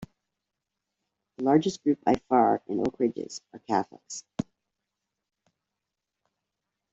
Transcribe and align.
The 1.37 1.43
largest 1.43 1.83
group 1.83 2.03
by 2.03 2.15
far 2.27 2.63
in 2.65 2.79
Oak 2.79 2.99
Ridges 2.99 3.39
are 3.53 3.59
Catholics. 3.59 4.23